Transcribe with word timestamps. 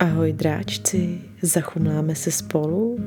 Ahoj 0.00 0.32
dráčci, 0.32 1.18
zachumláme 1.42 2.14
se 2.14 2.30
spolu? 2.30 2.98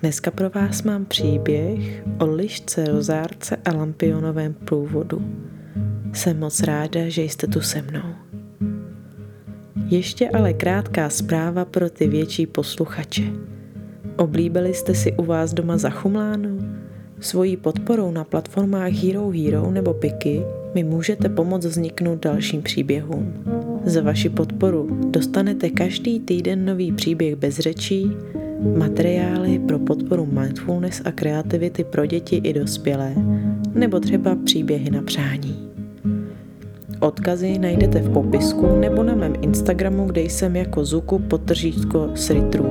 Dneska 0.00 0.30
pro 0.30 0.50
vás 0.50 0.82
mám 0.82 1.04
příběh 1.04 2.04
o 2.18 2.26
lišce, 2.26 2.84
rozárce 2.84 3.56
a 3.64 3.72
lampionovém 3.72 4.54
průvodu. 4.54 5.24
Jsem 6.12 6.38
moc 6.38 6.62
ráda, 6.62 7.08
že 7.08 7.22
jste 7.22 7.46
tu 7.46 7.60
se 7.60 7.82
mnou. 7.82 8.14
Ještě 9.88 10.30
ale 10.30 10.52
krátká 10.52 11.10
zpráva 11.10 11.64
pro 11.64 11.90
ty 11.90 12.08
větší 12.08 12.46
posluchače. 12.46 13.24
Oblíbili 14.16 14.74
jste 14.74 14.94
si 14.94 15.12
u 15.12 15.24
vás 15.24 15.54
doma 15.54 15.78
zachumláno? 15.78 16.48
Svojí 17.20 17.56
podporou 17.56 18.10
na 18.10 18.24
platformách 18.24 18.92
Hero 18.92 19.30
Hero 19.30 19.70
nebo 19.70 19.94
Piky 19.94 20.42
mi 20.74 20.84
můžete 20.84 21.28
pomoct 21.28 21.66
vzniknout 21.66 22.22
dalším 22.22 22.62
příběhům. 22.62 23.34
Za 23.84 24.02
vaši 24.02 24.28
podporu 24.28 24.98
dostanete 25.10 25.70
každý 25.70 26.20
týden 26.20 26.64
nový 26.64 26.92
příběh 26.92 27.36
bez 27.36 27.58
řečí, 27.58 28.10
materiály 28.76 29.58
pro 29.58 29.78
podporu 29.78 30.26
mindfulness 30.26 31.02
a 31.04 31.12
kreativity 31.12 31.84
pro 31.84 32.06
děti 32.06 32.36
i 32.36 32.52
dospělé, 32.52 33.14
nebo 33.74 34.00
třeba 34.00 34.36
příběhy 34.44 34.90
na 34.90 35.02
přání. 35.02 35.68
Odkazy 37.00 37.58
najdete 37.58 38.00
v 38.00 38.12
popisku 38.12 38.66
nebo 38.80 39.02
na 39.02 39.14
mém 39.14 39.34
Instagramu, 39.40 40.06
kde 40.06 40.20
jsem 40.20 40.56
jako 40.56 40.84
Zuku 40.84 41.18
potržítko 41.18 42.10
Sritru. 42.14 42.70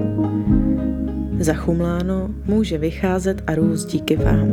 Zachumláno 1.40 2.30
může 2.46 2.78
vycházet 2.78 3.44
a 3.48 3.56
růst 3.56 3.86
díky 3.86 4.16
vám. 4.16 4.48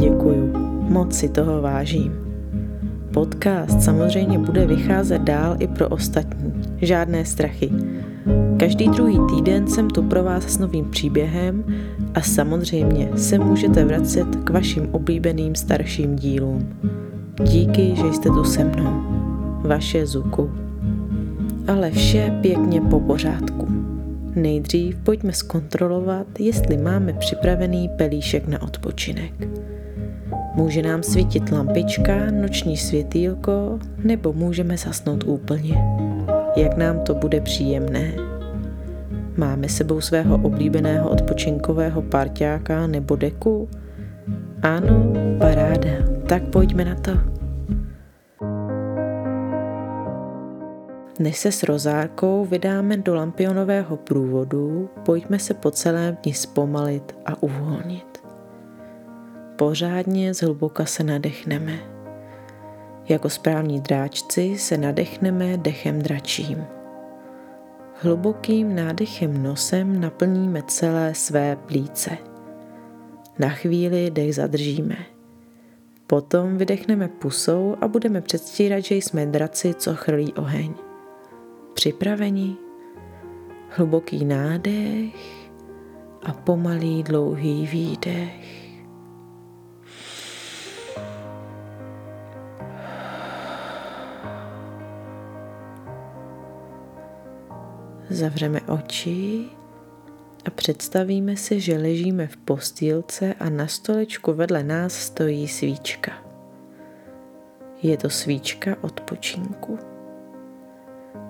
Děkuju. 0.00 0.52
Moc 0.88 1.14
si 1.14 1.28
toho 1.28 1.62
vážím. 1.62 2.29
Podcast 3.12 3.82
samozřejmě 3.82 4.38
bude 4.38 4.66
vycházet 4.66 5.22
dál 5.22 5.56
i 5.58 5.66
pro 5.66 5.88
ostatní. 5.88 6.52
Žádné 6.82 7.24
strachy. 7.24 7.70
Každý 8.58 8.88
druhý 8.88 9.18
týden 9.34 9.66
jsem 9.66 9.90
tu 9.90 10.02
pro 10.02 10.24
vás 10.24 10.44
s 10.44 10.58
novým 10.58 10.90
příběhem 10.90 11.64
a 12.14 12.20
samozřejmě 12.20 13.08
se 13.16 13.38
můžete 13.38 13.84
vracet 13.84 14.26
k 14.44 14.50
vašim 14.50 14.88
oblíbeným 14.92 15.54
starším 15.54 16.16
dílům. 16.16 16.68
Díky, 17.42 17.96
že 17.96 18.12
jste 18.12 18.28
tu 18.28 18.44
se 18.44 18.64
mnou. 18.64 19.02
Vaše 19.62 20.06
Zuku. 20.06 20.50
Ale 21.68 21.90
vše 21.90 22.38
pěkně 22.40 22.80
po 22.80 23.00
pořádku. 23.00 23.68
Nejdřív 24.34 24.96
pojďme 24.96 25.32
zkontrolovat, 25.32 26.26
jestli 26.40 26.76
máme 26.76 27.12
připravený 27.12 27.88
pelíšek 27.88 28.48
na 28.48 28.62
odpočinek. 28.62 29.32
Může 30.54 30.82
nám 30.82 31.02
svítit 31.02 31.52
lampička, 31.52 32.30
noční 32.30 32.76
světýlko, 32.76 33.78
nebo 34.04 34.32
můžeme 34.32 34.76
zasnout 34.76 35.24
úplně. 35.24 35.74
Jak 36.56 36.76
nám 36.76 37.00
to 37.00 37.14
bude 37.14 37.40
příjemné. 37.40 38.12
Máme 39.36 39.68
sebou 39.68 40.00
svého 40.00 40.36
oblíbeného 40.42 41.10
odpočinkového 41.10 42.02
parťáka 42.02 42.86
nebo 42.86 43.16
deku? 43.16 43.68
Ano, 44.62 45.12
paráda. 45.38 45.90
Tak 46.26 46.42
pojďme 46.42 46.84
na 46.84 46.94
to. 46.94 47.12
Než 51.18 51.38
se 51.38 51.52
s 51.52 51.62
rozárkou 51.62 52.44
vydáme 52.44 52.96
do 52.96 53.14
lampionového 53.14 53.96
průvodu, 53.96 54.90
pojďme 55.04 55.38
se 55.38 55.54
po 55.54 55.70
celém 55.70 56.16
dni 56.22 56.34
zpomalit 56.34 57.16
a 57.26 57.42
uvolnit 57.42 58.09
pořádně 59.60 60.34
zhluboka 60.34 60.84
se 60.84 61.04
nadechneme. 61.04 61.78
Jako 63.08 63.30
správní 63.30 63.80
dráčci 63.80 64.58
se 64.58 64.76
nadechneme 64.76 65.56
dechem 65.56 66.02
dračím. 66.02 66.64
Hlubokým 68.02 68.74
nádechem 68.74 69.42
nosem 69.42 70.00
naplníme 70.00 70.62
celé 70.62 71.14
své 71.14 71.56
plíce. 71.56 72.18
Na 73.38 73.48
chvíli 73.48 74.10
dech 74.10 74.34
zadržíme. 74.34 74.96
Potom 76.06 76.56
vydechneme 76.56 77.08
pusou 77.08 77.76
a 77.80 77.88
budeme 77.88 78.20
předstírat, 78.20 78.84
že 78.84 78.94
jsme 78.94 79.26
draci, 79.26 79.74
co 79.74 79.96
chrlí 79.96 80.32
oheň. 80.32 80.74
Připraveni? 81.74 82.56
Hluboký 83.70 84.24
nádech 84.24 85.14
a 86.22 86.32
pomalý 86.32 87.02
dlouhý 87.02 87.66
výdech. 87.66 88.59
Zavřeme 98.10 98.60
oči 98.60 99.44
a 100.46 100.50
představíme 100.50 101.36
si, 101.36 101.60
že 101.60 101.76
ležíme 101.76 102.26
v 102.26 102.36
postýlce 102.36 103.34
a 103.34 103.50
na 103.50 103.66
stolečku 103.66 104.32
vedle 104.32 104.62
nás 104.62 104.92
stojí 104.92 105.48
svíčka. 105.48 106.12
Je 107.82 107.96
to 107.96 108.10
svíčka 108.10 108.76
odpočinku. 108.80 109.78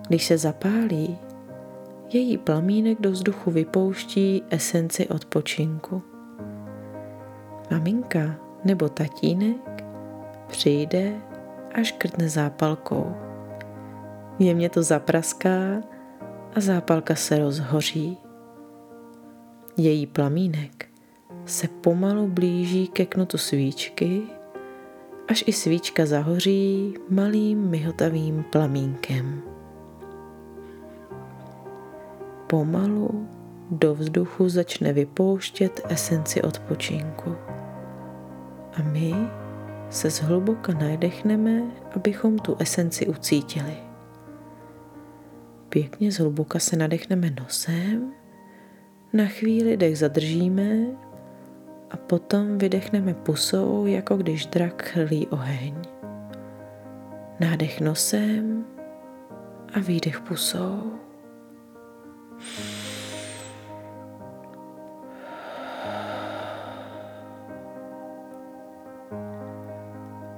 Když 0.09 0.25
se 0.25 0.39
zapálí, 0.39 1.19
její 2.13 2.39
plamínek 2.39 3.01
do 3.01 3.11
vzduchu 3.11 3.51
vypouští 3.51 4.43
esenci 4.51 5.09
odpočinku. 5.09 6.03
Maminka 7.71 8.37
nebo 8.65 8.89
tatínek 8.89 9.85
přijde 10.47 11.13
a 11.75 11.83
škrtne 11.83 12.29
zápalkou. 12.29 13.15
Jemně 14.39 14.71
to 14.71 14.83
zapraská 14.83 15.83
a 16.55 16.61
zápalka 16.61 17.15
se 17.15 17.39
rozhoří. 17.39 18.19
Její 19.77 20.07
plamínek 20.07 20.89
se 21.47 21.69
pomalu 21.69 22.27
blíží 22.27 22.89
ke 22.89 23.07
knutu 23.07 23.39
svíčky, 23.39 24.23
až 25.29 25.45
i 25.47 25.53
svíčka 25.53 26.07
zahoří 26.07 26.95
malým 27.09 27.71
myhotavým 27.71 28.45
plamínkem. 28.51 29.43
Pomalu 32.47 33.29
do 33.71 33.95
vzduchu 33.95 34.49
začne 34.49 34.93
vypouštět 34.93 35.81
esenci 35.89 36.43
odpočinku. 36.43 37.37
A 38.79 38.83
my 38.83 39.15
se 39.91 40.11
zhluboka 40.11 40.73
nadechneme, 40.73 41.63
abychom 41.97 42.39
tu 42.39 42.57
esenci 42.59 43.07
ucítili. 43.07 43.90
Pěkně 45.71 46.13
zhluboka 46.13 46.59
se 46.59 46.77
nadechneme 46.77 47.31
nosem, 47.41 48.13
na 49.13 49.27
chvíli 49.27 49.77
dech 49.77 49.99
zadržíme 49.99 50.87
a 51.91 51.97
potom 51.97 52.59
vydechneme 52.59 53.15
pusou, 53.15 53.87
jako 53.87 54.17
když 54.17 54.47
drak 54.47 54.83
chrlí 54.83 55.27
oheň. 55.27 55.75
Nádech 57.41 57.81
nosem 57.81 58.65
a 59.75 59.81
výdech 59.81 60.21
pusou. 60.21 60.93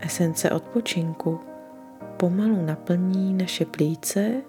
Esence 0.00 0.50
odpočinku 0.50 1.40
pomalu 2.16 2.66
naplní 2.66 3.34
naše 3.34 3.64
plíce 3.64 4.42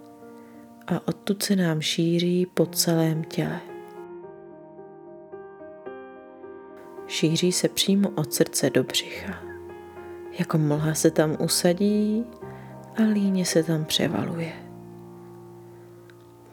a 0.88 1.08
odtud 1.08 1.44
se 1.44 1.56
nám 1.56 1.82
šíří 1.82 2.46
po 2.46 2.66
celém 2.66 3.24
těle. 3.24 3.60
Šíří 7.08 7.52
se 7.52 7.70
přímo 7.70 8.10
od 8.16 8.34
srdce 8.34 8.70
do 8.70 8.84
břicha. 8.84 9.34
Jako 10.40 10.58
mlha 10.58 10.94
se 10.94 11.12
tam 11.12 11.38
usadí 11.40 12.26
a 12.98 13.02
líně 13.14 13.46
se 13.46 13.64
tam 13.64 13.86
převaluje. 13.86 14.54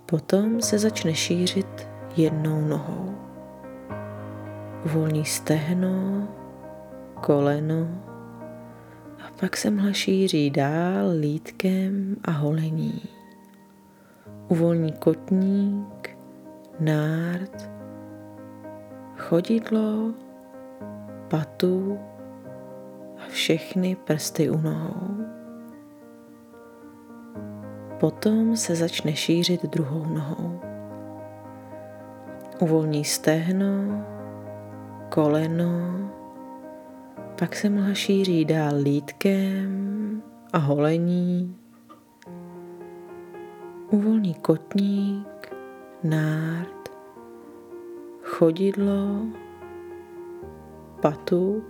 Potom 0.06 0.62
se 0.62 0.78
začne 0.78 1.14
šířit 1.14 1.88
jednou 2.16 2.60
nohou. 2.60 3.14
Uvolní 4.84 5.24
stehno, 5.24 6.28
koleno 7.20 7.88
a 9.18 9.30
pak 9.40 9.56
se 9.56 9.70
mlha 9.70 9.92
šíří 9.92 10.50
dál 10.50 11.10
lítkem 11.20 12.16
a 12.24 12.30
holení 12.30 13.19
uvolní 14.50 14.92
kotník, 14.92 16.18
nárt, 16.80 17.70
chodidlo, 19.16 20.12
patu 21.28 21.98
a 23.18 23.28
všechny 23.28 23.96
prsty 23.96 24.50
u 24.50 24.60
nohou. 24.60 25.24
Potom 28.00 28.56
se 28.56 28.76
začne 28.76 29.16
šířit 29.16 29.62
druhou 29.62 30.04
nohou. 30.04 30.60
Uvolní 32.60 33.04
stehno, 33.04 34.04
koleno, 35.08 36.10
pak 37.38 37.56
se 37.56 37.68
mlha 37.68 37.94
šíří 37.94 38.44
dál 38.44 38.74
lítkem 38.82 40.22
a 40.52 40.58
holení, 40.58 41.56
uvolní 43.90 44.34
kotník, 44.34 45.54
nárt, 46.02 46.88
chodidlo, 48.22 49.26
patu 51.02 51.64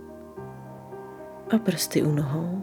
a 1.55 1.58
prsty 1.58 2.02
u 2.02 2.12
nohou. 2.12 2.62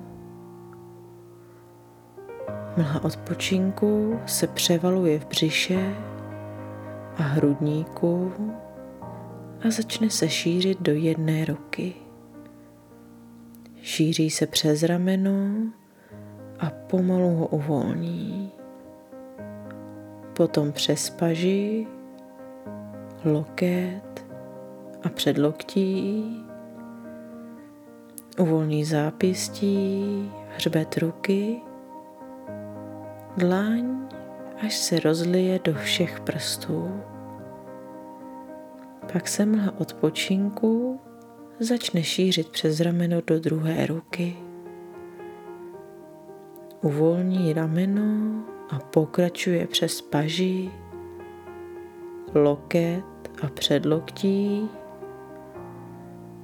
Mlha 2.78 3.04
odpočinku 3.04 4.20
se 4.26 4.48
převaluje 4.48 5.20
v 5.20 5.28
břiše 5.28 5.96
a 7.18 7.24
hrudníku 7.24 8.34
a 9.68 9.70
začne 9.70 10.10
se 10.10 10.30
šířit 10.30 10.82
do 10.82 10.94
jedné 10.94 11.46
ruky. 11.46 11.94
Šíří 13.82 14.30
se 14.30 14.48
přes 14.48 14.84
rameno 14.84 15.32
a 16.60 16.70
pomalu 16.70 17.36
ho 17.36 17.48
uvolní. 17.48 18.52
Potom 20.38 20.72
přes 20.72 21.10
paži, 21.10 21.88
loket 23.26 24.26
a 25.04 25.10
předloktí. 25.10 26.24
Uvolní 28.40 28.86
zápěstí, 28.86 30.32
hřbet 30.56 30.98
ruky, 30.98 31.62
dlaň, 33.38 34.10
až 34.66 34.78
se 34.78 35.00
rozlije 35.00 35.60
do 35.64 35.74
všech 35.74 36.20
prstů. 36.20 37.02
Pak 39.14 39.28
se 39.28 39.46
mlha 39.46 39.80
odpočinku 39.80 41.00
začne 41.60 42.04
šířit 42.04 42.50
přes 42.50 42.80
rameno 42.80 43.18
do 43.28 43.40
druhé 43.40 43.86
ruky. 43.86 44.38
Uvolní 46.82 47.54
rameno 47.54 48.57
a 48.70 48.80
pokračuje 48.80 49.68
přes 49.68 50.02
paži, 50.02 50.72
loket 52.36 53.04
a 53.42 53.48
předloktí. 53.48 54.70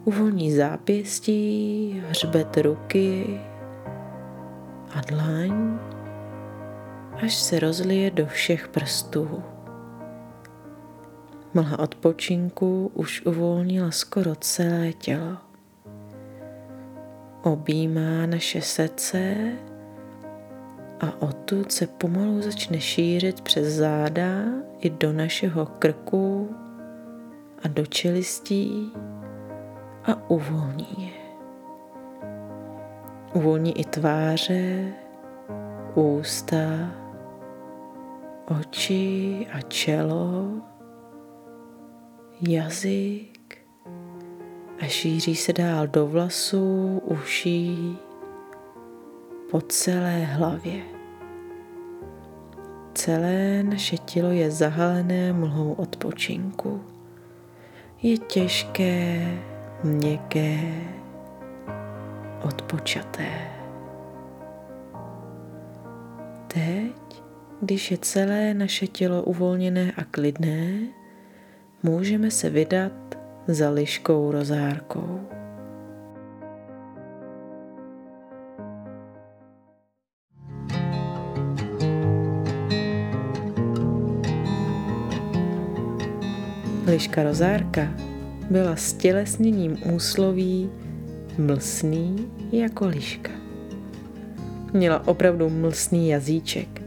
Uvolní 0.06 0.52
zápěstí, 0.52 2.04
hřbet 2.10 2.58
ruky 2.58 3.42
a 4.96 5.02
dlaň, 5.02 5.80
až 7.24 7.36
se 7.36 7.60
rozlije 7.60 8.12
do 8.12 8.26
všech 8.26 8.68
prstů. 8.68 9.44
Mlha 11.54 11.80
odpočinku 11.80 12.92
už 12.94 13.26
uvolnila 13.26 13.92
skoro 13.92 14.36
celé 14.36 14.94
tělo. 14.94 15.38
Objímá 17.44 18.26
naše 18.26 18.62
srdce 18.62 19.36
a 21.04 21.14
odtud 21.20 21.72
se 21.72 21.88
pomalu 21.88 22.42
začne 22.42 22.80
šířit 22.80 23.42
přes 23.42 23.68
záda 23.68 24.44
i 24.80 24.90
do 24.90 25.14
našeho 25.14 25.66
krku 25.66 26.56
a 27.64 27.68
do 27.68 27.86
čelistí 27.86 28.92
a 30.06 30.30
uvolní 30.30 30.88
je. 30.98 31.24
Uvolní 33.34 33.80
i 33.80 33.84
tváře, 33.84 34.94
ústa, 35.96 36.64
oči 38.60 39.48
a 39.54 39.62
čelo 39.62 40.52
jazyk 42.42 43.58
a 44.80 44.86
šíří 44.86 45.36
se 45.36 45.54
dál 45.54 45.88
do 45.88 46.08
vlasů, 46.08 47.02
uší, 47.06 47.98
po 49.54 49.62
celé 49.62 50.26
hlavě. 50.26 50.82
Celé 52.94 53.64
naše 53.64 53.98
tělo 53.98 54.32
je 54.32 54.52
zahalené 54.52 55.34
mlhou 55.34 55.74
odpočinku. 55.74 56.82
Je 58.02 58.18
těžké, 58.18 59.28
měkké, 59.84 60.60
odpočaté. 62.42 63.30
Teď, 66.48 67.22
když 67.62 67.92
je 67.92 67.98
celé 67.98 68.54
naše 68.54 68.88
tělo 68.88 69.24
uvolněné 69.24 69.92
a 69.98 70.04
klidné, 70.04 70.80
můžeme 71.84 72.32
se 72.32 72.50
vydat 72.50 72.94
za 73.48 73.70
liškou 73.70 74.32
rozárkou. 74.32 75.20
Liška 86.94 87.24
rozárka 87.24 87.94
byla 88.50 88.76
stělesněním 88.76 89.78
úsloví 89.96 90.70
mlsný 91.38 92.16
jako 92.52 92.88
liška. 92.88 93.32
Měla 94.74 95.08
opravdu 95.08 95.50
mlsný 95.50 96.10
jazyček 96.10 96.82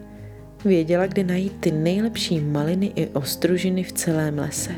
Věděla, 0.65 1.07
kde 1.07 1.25
najít 1.25 1.53
ty 1.61 1.73
nejlepší 1.73 2.41
maliny 2.41 2.93
i 2.95 3.07
ostružiny 3.07 3.83
v 3.83 3.93
celém 3.93 4.39
lese. 4.39 4.75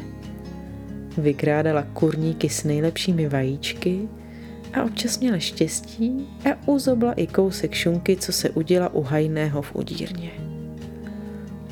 Vykrádala 1.18 1.82
kurníky 1.82 2.48
s 2.48 2.64
nejlepšími 2.64 3.28
vajíčky 3.28 4.08
a 4.74 4.84
občas 4.84 5.20
měla 5.20 5.38
štěstí 5.38 6.28
a 6.44 6.68
uzobla 6.68 7.12
i 7.12 7.26
kousek 7.26 7.74
šunky, 7.74 8.16
co 8.16 8.32
se 8.32 8.50
uděla 8.50 8.94
u 8.94 9.02
hajného 9.02 9.62
v 9.62 9.74
udírně. 9.74 10.30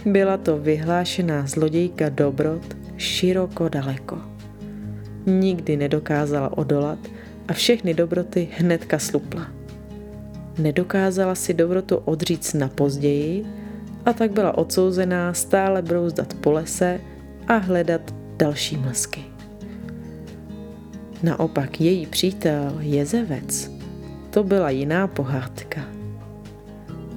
Byla 0.07 0.37
to 0.37 0.59
vyhlášená 0.59 1.47
zlodějka 1.47 2.09
dobrot 2.09 2.86
široko 2.97 3.69
daleko. 3.69 4.19
Nikdy 5.27 5.77
nedokázala 5.77 6.59
odolat 6.59 6.99
a 7.49 7.53
všechny 7.53 7.95
dobroty 7.95 8.49
hnedka 8.59 8.99
slupla. 8.99 9.47
Nedokázala 10.59 11.35
si 11.35 11.55
dobrotu 11.55 11.97
odříct 11.97 12.55
na 12.55 12.69
později, 12.69 13.47
a 14.07 14.13
tak 14.13 14.31
byla 14.31 14.59
odsouzená 14.59 15.35
stále 15.35 15.83
brouzdat 15.83 16.35
po 16.35 16.53
lese 16.53 17.01
a 17.49 17.57
hledat 17.57 18.15
další 18.37 18.77
mlsky. 18.77 19.25
Naopak 21.23 21.81
její 21.81 22.07
přítel 22.07 22.77
Jezevec, 22.81 23.71
to 24.31 24.45
byla 24.45 24.71
jiná 24.71 25.07
pohádka. 25.07 25.81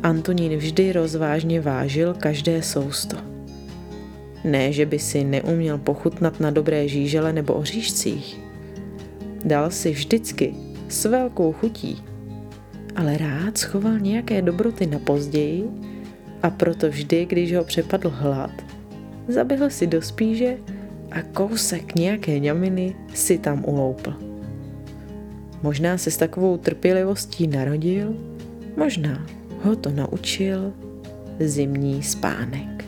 Antonín 0.04 0.58
vždy 0.58 0.92
rozvážně 0.92 1.62
vážil 1.62 2.14
každé 2.14 2.62
sousto. 2.62 3.29
Ne, 4.44 4.72
že 4.72 4.86
by 4.86 5.00
si 5.00 5.24
neuměl 5.24 5.78
pochutnat 5.78 6.40
na 6.40 6.52
dobré 6.52 6.88
žížele 6.88 7.34
nebo 7.34 7.54
oříšcích. 7.54 8.40
Dal 9.46 9.72
si 9.72 9.92
vždycky 9.92 10.54
s 10.88 11.06
velkou 11.06 11.54
chutí, 11.54 12.04
ale 12.96 13.18
rád 13.18 13.58
schoval 13.58 14.00
nějaké 14.00 14.42
dobroty 14.42 14.86
na 14.86 15.00
později, 15.00 15.69
a 16.44 16.50
proto 16.50 16.90
vždy, 16.90 17.26
když 17.26 17.56
ho 17.56 17.64
přepadl 17.64 18.10
hlad, 18.10 18.52
zaběhl 19.28 19.69
si 19.69 19.88
do 19.88 20.02
spíže 20.02 20.58
a 21.12 21.22
kousek 21.22 21.96
nějaké 21.96 22.40
ňaminy 22.40 22.96
si 23.14 23.38
tam 23.38 23.66
uloupl. 23.68 24.14
Možná 25.64 25.98
se 25.98 26.12
s 26.12 26.18
takovou 26.18 26.58
trpělivostí 26.58 27.48
narodil, 27.48 28.16
možná 28.78 29.26
ho 29.62 29.76
to 29.76 29.90
naučil 29.90 30.74
zimní 31.40 32.04
spánek. 32.04 32.79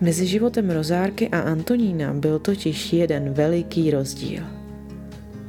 Mezi 0.00 0.26
životem 0.26 0.70
Rozárky 0.70 1.28
a 1.28 1.40
Antonína 1.40 2.14
byl 2.14 2.38
totiž 2.38 2.92
jeden 2.92 3.32
veliký 3.32 3.90
rozdíl. 3.90 4.42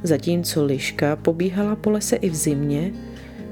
Zatímco 0.02 0.64
Liška 0.64 1.16
pobíhala 1.16 1.76
po 1.76 1.90
lese 1.90 2.16
i 2.16 2.30
v 2.30 2.34
zimě, 2.34 2.92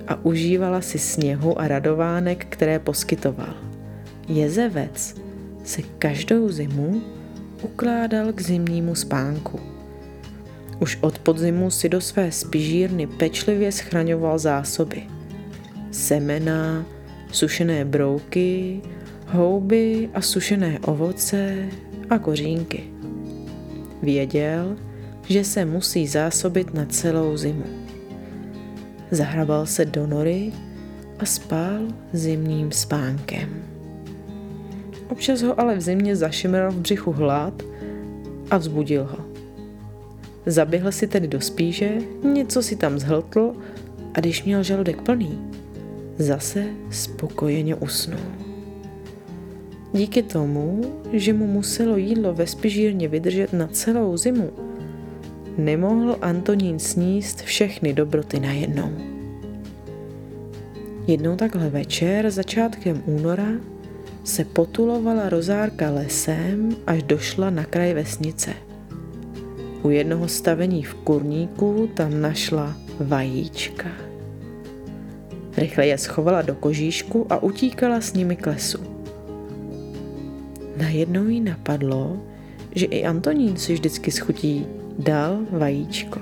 a 0.09 0.25
užívala 0.25 0.81
si 0.81 0.99
sněhu 0.99 1.61
a 1.61 1.69
radovánek, 1.69 2.47
které 2.49 2.79
poskytoval. 2.79 3.55
Jezevec 4.29 5.15
se 5.65 5.83
každou 5.99 6.49
zimu 6.49 7.03
ukládal 7.63 8.33
k 8.33 8.41
zimnímu 8.41 8.95
spánku. 8.95 9.61
Už 10.81 10.99
od 11.01 11.19
podzimu 11.19 11.71
si 11.71 11.89
do 11.89 12.01
své 12.01 12.33
spižírny 12.33 13.07
pečlivě 13.07 13.73
schraňoval 13.73 14.39
zásoby. 14.39 15.03
Semena, 15.91 16.85
sušené 17.33 17.85
brouky, 17.85 18.81
houby 19.35 20.11
a 20.15 20.21
sušené 20.21 20.79
ovoce 20.79 21.69
a 22.11 22.19
kořínky. 22.19 22.85
Věděl, 24.03 24.77
že 25.29 25.45
se 25.45 25.65
musí 25.65 26.07
zásobit 26.07 26.75
na 26.75 26.87
celou 26.87 27.37
zimu. 27.37 27.65
Zahrabal 29.11 29.67
se 29.67 29.85
do 29.85 30.07
nory 30.07 30.53
a 31.19 31.25
spál 31.25 31.81
zimním 32.13 32.73
spánkem. 32.73 33.49
Občas 35.09 35.43
ho 35.43 35.61
ale 35.61 35.77
v 35.77 35.81
zimě 35.81 36.17
zašimral 36.17 36.73
v 36.73 36.77
břichu 36.77 37.13
hlad 37.13 37.63
a 38.51 38.57
vzbudil 38.57 39.05
ho. 39.05 39.19
Zaběhl 40.47 40.93
si 40.93 41.07
tedy 41.07 41.29
do 41.29 41.41
spíže, 41.41 41.91
něco 42.33 42.63
si 42.63 42.77
tam 42.77 42.99
zhltl 42.99 43.53
a 44.15 44.21
když 44.21 44.45
měl 44.45 44.63
žaludek 44.63 45.03
plný, 45.03 45.39
zase 46.19 46.65
spokojeně 46.91 47.75
usnul. 47.75 48.44
Díky 49.95 50.23
tomu, 50.23 50.81
že 51.13 51.33
mu 51.33 51.47
muselo 51.47 51.97
jídlo 51.97 52.35
ve 52.35 52.47
spižírně 52.47 53.09
vydržet 53.09 53.53
na 53.53 53.67
celou 53.67 54.17
zimu, 54.17 54.51
nemohl 55.59 56.17
Antonín 56.21 56.79
sníst 56.79 57.43
všechny 57.43 57.93
dobroty 57.93 58.41
najednou. 58.41 58.91
Jednou 61.07 61.37
takhle 61.37 61.71
večer, 61.71 62.31
začátkem 62.31 63.03
února, 63.07 63.49
se 64.25 64.45
potulovala 64.45 65.29
rozárka 65.29 65.91
lesem, 65.91 66.77
až 66.87 67.03
došla 67.03 67.51
na 67.51 67.65
kraj 67.65 67.95
vesnice. 67.95 68.55
U 69.83 69.91
jednoho 69.91 70.29
stavení 70.29 70.83
v 70.83 70.95
kurníku 70.95 71.89
tam 71.95 72.21
našla 72.21 72.77
vajíčka. 73.01 73.89
Rychle 75.57 75.87
je 75.87 75.99
schovala 75.99 76.43
do 76.43 76.55
kožíšku 76.55 77.27
a 77.31 77.43
utíkala 77.43 78.01
s 78.01 78.13
nimi 78.13 78.37
k 78.37 78.47
lesu. 78.47 78.94
Najednou 80.77 81.29
jí 81.29 81.41
napadlo, 81.41 82.23
že 82.75 82.87
i 82.87 83.05
Antonín 83.05 83.57
si 83.57 83.73
vždycky 83.73 84.11
schutí 84.11 84.67
dal 84.99 85.47
vajíčko. 85.51 86.21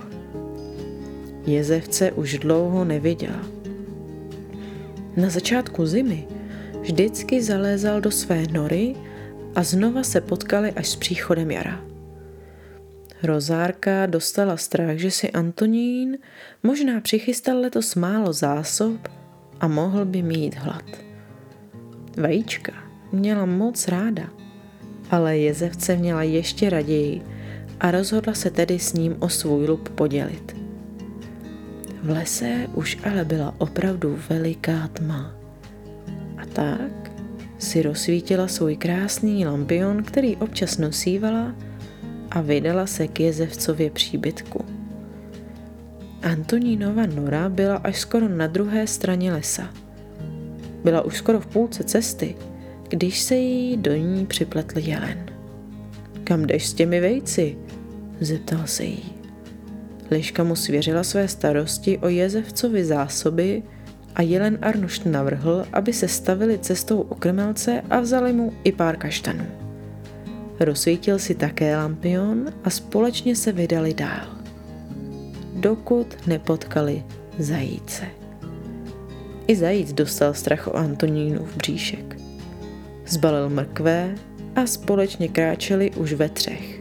Jezevce 1.47 2.13
už 2.13 2.39
dlouho 2.39 2.85
neviděla. 2.85 3.47
Na 5.17 5.31
začátku 5.31 5.87
zimy 5.87 6.27
vždycky 6.81 7.43
zalézal 7.43 8.01
do 8.01 8.11
své 8.11 8.43
nory 8.53 8.95
a 9.55 9.63
znova 9.63 10.03
se 10.03 10.21
potkali 10.21 10.73
až 10.73 10.89
s 10.89 10.97
příchodem 10.97 11.51
jara. 11.51 11.81
Rozárka 13.23 14.07
dostala 14.07 14.57
strach, 14.57 14.97
že 14.97 15.11
si 15.11 15.31
Antonín 15.31 16.19
možná 16.63 17.01
přichystal 17.01 17.61
letos 17.61 17.95
málo 17.95 18.33
zásob 18.33 19.09
a 19.61 19.69
mohl 19.69 20.05
by 20.05 20.23
mít 20.23 20.55
hlad. 20.55 20.85
Vajíčka 22.17 22.73
měla 23.13 23.47
moc 23.47 23.89
ráda, 23.89 24.42
ale 25.13 25.39
jezevce 25.39 25.97
měla 25.97 26.23
ještě 26.23 26.71
raději 26.71 27.23
a 27.81 27.91
rozhodla 27.91 28.35
se 28.35 28.51
tedy 28.51 28.79
s 28.79 28.93
ním 28.93 29.17
o 29.19 29.29
svůj 29.29 29.67
lup 29.67 29.89
podělit. 29.89 30.57
V 32.03 32.11
lese 32.11 32.67
už 32.75 32.99
ale 33.11 33.25
byla 33.25 33.55
opravdu 33.59 34.19
veliká 34.31 34.89
tma. 34.93 35.35
A 36.39 36.47
tak 36.53 37.13
si 37.59 37.83
rozsvítila 37.83 38.49
svůj 38.49 38.77
krásný 38.77 39.47
lampion, 39.47 40.03
který 40.03 40.37
občas 40.37 40.79
nosívala 40.79 41.55
a 42.31 42.41
vydala 42.41 42.87
se 42.87 43.09
k 43.09 43.21
jezevcově 43.21 43.91
příbytku. 43.91 44.65
Antonínova 46.23 47.07
nora 47.07 47.49
byla 47.49 47.77
až 47.77 47.99
skoro 47.99 48.29
na 48.29 48.47
druhé 48.47 48.87
straně 48.87 49.33
lesa. 49.33 49.71
Byla 50.85 51.03
už 51.03 51.17
skoro 51.17 51.41
v 51.41 51.47
půlce 51.47 51.85
cesty, 51.85 52.37
když 52.93 53.21
se 53.21 53.37
jí 53.37 53.77
do 53.77 53.97
ní 53.97 54.27
připletl 54.27 54.79
jelen. 54.79 55.27
Kam 56.25 56.47
jdeš 56.47 56.67
s 56.67 56.75
těmi 56.75 57.01
vejci? 57.01 57.57
zeptal 58.21 58.67
se 58.67 58.85
jí. 58.85 59.13
Liška 60.11 60.45
mu 60.45 60.57
svěřila 60.57 61.05
své 61.05 61.29
starosti 61.29 61.99
o 61.99 62.09
jezevcovi 62.09 62.85
zásoby 62.85 63.63
a 64.15 64.23
jelen 64.23 64.59
Arnušt 64.63 65.07
navrhl, 65.07 65.65
aby 65.73 65.93
se 65.93 66.09
stavili 66.09 66.59
cestou 66.59 67.01
u 67.01 67.15
krmelce 67.15 67.83
a 67.91 68.01
vzali 68.01 68.33
mu 68.33 68.53
i 68.65 68.73
pár 68.73 68.97
kaštanů. 68.97 69.47
Rozsvítil 70.61 71.19
si 71.19 71.35
také 71.35 71.77
lampion 71.77 72.53
a 72.65 72.71
společně 72.71 73.37
se 73.37 73.53
vydali 73.53 73.95
dál. 73.95 74.27
Dokud 75.55 76.27
nepotkali 76.27 77.05
zajíce. 77.39 78.05
I 79.47 79.57
zajíc 79.57 79.93
dostal 79.93 80.35
strach 80.35 80.69
o 80.69 80.77
Antonínu 80.77 81.45
v 81.45 81.57
bříšek. 81.57 82.22
Zbalil 83.13 83.49
mrkvé 83.49 84.15
a 84.57 84.67
společně 84.67 85.29
kráčeli 85.29 85.91
už 85.91 86.13
ve 86.13 86.29
třech. 86.29 86.81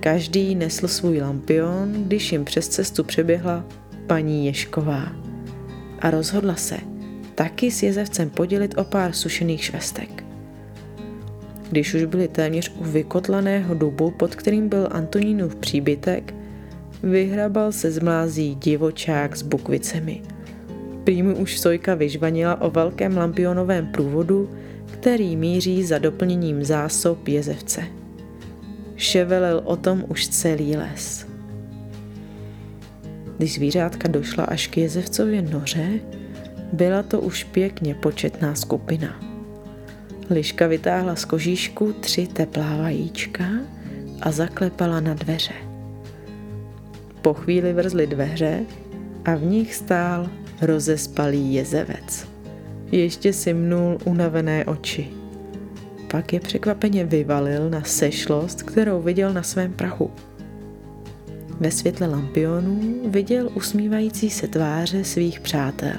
Každý 0.00 0.54
nesl 0.54 0.88
svůj 0.88 1.20
lampion, 1.20 1.92
když 1.92 2.32
jim 2.32 2.44
přes 2.44 2.68
cestu 2.68 3.04
přeběhla 3.04 3.64
paní 4.06 4.46
Ješková. 4.46 5.12
A 5.98 6.10
rozhodla 6.10 6.54
se 6.54 6.76
taky 7.34 7.70
s 7.70 7.82
jezevcem 7.82 8.30
podělit 8.30 8.78
o 8.78 8.84
pár 8.84 9.12
sušených 9.12 9.64
švestek. 9.64 10.24
Když 11.70 11.94
už 11.94 12.04
byli 12.04 12.28
téměř 12.28 12.72
u 12.78 12.84
vykotlaného 12.84 13.74
dubu, 13.74 14.10
pod 14.10 14.34
kterým 14.34 14.68
byl 14.68 14.88
Antonínův 14.90 15.56
příbytek, 15.56 16.34
vyhrabal 17.02 17.72
se 17.72 17.90
z 17.90 17.98
mlází 17.98 18.54
divočák 18.54 19.36
s 19.36 19.42
bukvicemi. 19.42 20.22
Prý 21.04 21.22
už 21.22 21.58
Sojka 21.58 21.94
vyžvanila 21.94 22.60
o 22.60 22.70
velkém 22.70 23.16
lampionovém 23.16 23.86
průvodu, 23.86 24.50
který 24.90 25.36
míří 25.36 25.84
za 25.84 25.98
doplněním 25.98 26.64
zásob 26.64 27.28
jezevce 27.28 28.00
ševelil 29.00 29.62
o 29.64 29.76
tom 29.76 30.04
už 30.08 30.28
celý 30.28 30.76
les. 30.76 31.26
Když 33.36 33.54
zvířátka 33.54 34.08
došla 34.08 34.44
až 34.44 34.66
k 34.66 34.76
Jezevcově 34.76 35.42
noře, 35.42 36.00
byla 36.72 37.02
to 37.02 37.20
už 37.20 37.44
pěkně 37.44 37.94
početná 37.94 38.54
skupina. 38.54 39.20
Liška 40.30 40.66
vytáhla 40.66 41.16
z 41.16 41.24
kožíšku 41.24 41.92
tři 41.92 42.26
teplá 42.26 42.76
vajíčka 42.76 43.44
a 44.20 44.32
zaklepala 44.32 45.00
na 45.00 45.14
dveře. 45.14 45.54
Po 47.22 47.34
chvíli 47.34 47.72
vrzly 47.72 48.06
dveře 48.06 48.60
a 49.24 49.34
v 49.34 49.42
nich 49.42 49.74
stál 49.74 50.28
rozespalý 50.60 51.54
jezevec. 51.54 52.29
Ještě 52.92 53.32
si 53.32 53.54
mnul 53.54 53.98
unavené 54.04 54.64
oči. 54.64 55.08
Pak 56.10 56.32
je 56.32 56.40
překvapeně 56.40 57.04
vyvalil 57.04 57.70
na 57.70 57.82
sešlost, 57.82 58.62
kterou 58.62 59.02
viděl 59.02 59.32
na 59.32 59.42
svém 59.42 59.72
prahu. 59.72 60.10
Ve 61.60 61.70
světle 61.70 62.06
lampionů 62.06 62.80
viděl 63.06 63.50
usmívající 63.54 64.30
se 64.30 64.48
tváře 64.48 65.04
svých 65.04 65.40
přátel. 65.40 65.96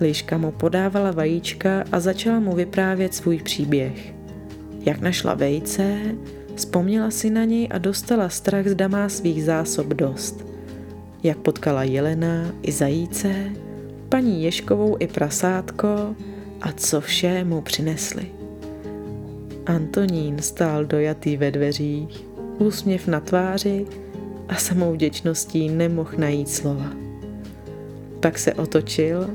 Liška 0.00 0.38
mu 0.38 0.50
podávala 0.50 1.10
vajíčka 1.10 1.84
a 1.92 2.00
začala 2.00 2.40
mu 2.40 2.54
vyprávět 2.54 3.14
svůj 3.14 3.38
příběh. 3.42 4.14
Jak 4.80 5.00
našla 5.00 5.34
vejce, 5.34 5.98
vzpomněla 6.54 7.10
si 7.10 7.30
na 7.30 7.44
něj 7.44 7.68
a 7.70 7.78
dostala 7.78 8.28
strach, 8.28 8.66
zda 8.66 8.88
má 8.88 9.08
svých 9.08 9.44
zásob 9.44 9.86
dost. 9.86 10.46
Jak 11.22 11.38
potkala 11.38 11.82
jelena 11.82 12.52
i 12.62 12.72
zajíce, 12.72 13.34
paní 14.08 14.44
Ješkovou 14.44 14.96
i 15.00 15.06
prasátko 15.06 16.14
a 16.60 16.72
co 16.72 17.00
vše 17.00 17.44
mu 17.44 17.60
přinesli. 17.60 18.26
Antonín 19.66 20.38
stál 20.38 20.84
dojatý 20.84 21.36
ve 21.36 21.50
dveřích, 21.50 22.24
úsměv 22.58 23.06
na 23.06 23.20
tváři 23.20 23.86
a 24.48 24.54
samou 24.54 24.92
vděčností 24.92 25.68
nemohl 25.68 26.10
najít 26.18 26.48
slova. 26.48 26.92
Pak 28.20 28.38
se 28.38 28.54
otočil 28.54 29.30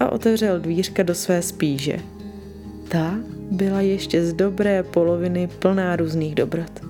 a 0.00 0.12
otevřel 0.12 0.60
dvířka 0.60 1.02
do 1.02 1.14
své 1.14 1.42
spíže. 1.42 1.98
Ta 2.88 3.14
byla 3.50 3.80
ještě 3.80 4.24
z 4.24 4.32
dobré 4.32 4.82
poloviny 4.82 5.48
plná 5.58 5.96
různých 5.96 6.34
dobrot. 6.34 6.80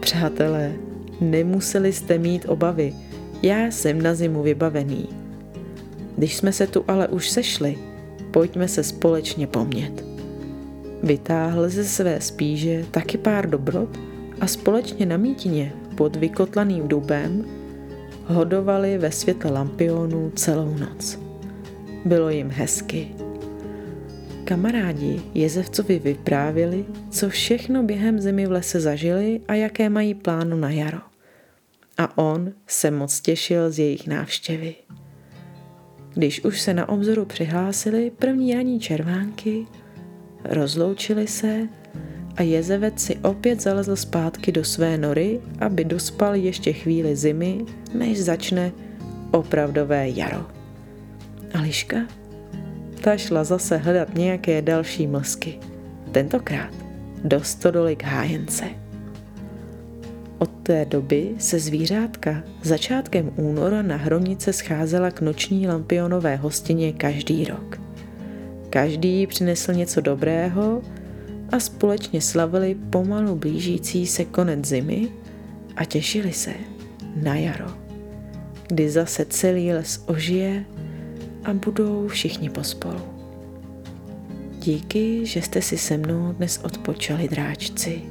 Přátelé, 0.00 0.72
nemuseli 1.20 1.92
jste 1.92 2.18
mít 2.18 2.44
obavy, 2.48 2.94
já 3.42 3.66
jsem 3.66 4.02
na 4.02 4.14
zimu 4.14 4.42
vybavený. 4.42 5.29
Když 6.16 6.36
jsme 6.36 6.52
se 6.52 6.66
tu 6.66 6.84
ale 6.88 7.08
už 7.08 7.30
sešli, 7.30 7.78
pojďme 8.30 8.68
se 8.68 8.84
společně 8.84 9.46
pomět. 9.46 10.04
Vytáhl 11.02 11.68
ze 11.68 11.84
své 11.84 12.20
spíže 12.20 12.84
taky 12.90 13.18
pár 13.18 13.50
dobrot 13.50 13.98
a 14.40 14.46
společně 14.46 15.06
na 15.06 15.16
mítině 15.16 15.72
pod 15.94 16.16
vykotlaným 16.16 16.88
dubem 16.88 17.44
hodovali 18.26 18.98
ve 18.98 19.10
světle 19.10 19.50
lampionů 19.50 20.32
celou 20.36 20.74
noc. 20.78 21.18
Bylo 22.04 22.30
jim 22.30 22.50
hezky. 22.50 23.08
Kamarádi 24.44 25.22
Jezevcovi 25.34 25.98
vyprávěli, 25.98 26.84
co 27.10 27.28
všechno 27.28 27.82
během 27.82 28.20
zimy 28.20 28.46
v 28.46 28.52
lese 28.52 28.80
zažili 28.80 29.40
a 29.48 29.54
jaké 29.54 29.88
mají 29.88 30.14
plánu 30.14 30.56
na 30.56 30.70
jaro. 30.70 30.98
A 31.98 32.18
on 32.18 32.52
se 32.66 32.90
moc 32.90 33.20
těšil 33.20 33.70
z 33.70 33.78
jejich 33.78 34.06
návštěvy. 34.06 34.74
Když 36.14 36.44
už 36.44 36.60
se 36.60 36.74
na 36.74 36.88
obzoru 36.88 37.24
přihlásili 37.24 38.12
první 38.18 38.54
ranní 38.54 38.80
červánky, 38.80 39.66
Rozloučili 40.44 41.26
se 41.26 41.68
a 42.36 42.42
jezevec 42.42 43.00
si 43.00 43.16
opět 43.16 43.62
zalezl 43.62 43.96
zpátky 43.96 44.52
do 44.52 44.64
své 44.64 44.98
nory, 44.98 45.40
aby 45.60 45.84
dospal 45.84 46.34
ještě 46.34 46.72
chvíli 46.72 47.16
zimy, 47.16 47.64
než 47.94 48.20
začne 48.20 48.72
opravdové 49.30 50.08
jaro. 50.08 50.46
Ališka? 51.54 51.96
Ta 53.00 53.16
šla 53.16 53.44
zase 53.44 53.76
hledat 53.76 54.14
nějaké 54.14 54.62
další 54.62 55.06
mlsky. 55.06 55.58
Tentokrát 56.12 56.74
do 57.24 57.40
hájence. 58.04 58.64
Od 60.40 60.50
té 60.62 60.84
doby 60.84 61.34
se 61.38 61.58
zvířátka 61.58 62.42
začátkem 62.62 63.32
února 63.36 63.82
na 63.82 63.96
hromnice 63.96 64.52
scházela 64.52 65.10
k 65.10 65.20
noční 65.20 65.68
lampionové 65.68 66.36
hostině 66.36 66.92
každý 66.92 67.44
rok. 67.44 67.80
Každý 68.70 69.26
přinesl 69.26 69.72
něco 69.72 70.00
dobrého 70.00 70.82
a 71.52 71.60
společně 71.60 72.20
slavili 72.20 72.76
pomalu 72.90 73.36
blížící 73.36 74.06
se 74.06 74.24
konec 74.24 74.64
zimy 74.64 75.08
a 75.76 75.84
těšili 75.84 76.32
se 76.32 76.54
na 77.16 77.34
jaro, 77.34 77.70
kdy 78.68 78.90
zase 78.90 79.24
celý 79.24 79.72
les 79.72 80.04
ožije 80.06 80.64
a 81.44 81.54
budou 81.54 82.08
všichni 82.08 82.50
pospolu. 82.50 83.00
Díky, 84.58 85.26
že 85.26 85.42
jste 85.42 85.62
si 85.62 85.78
se 85.78 85.96
mnou 85.96 86.32
dnes 86.32 86.60
odpočali, 86.64 87.28
dráčci. 87.28 88.02